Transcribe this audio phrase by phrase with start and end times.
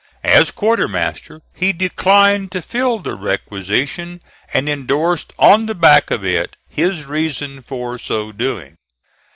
[0.23, 4.19] As quartermaster he declined to fill the requisition,
[4.51, 8.77] and endorsed on the back of it his reasons for so doing.